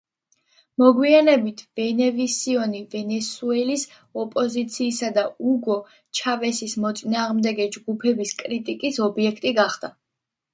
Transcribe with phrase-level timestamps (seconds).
[0.83, 3.83] მოგვიანებით, ვენევისიონი ვენესუელის
[4.23, 5.77] ოპოზიციისა და უგო
[6.21, 9.93] ჩავესის მოწინააღმდეგე ჯგუფების კრიტიკის ობიექტი გახდა.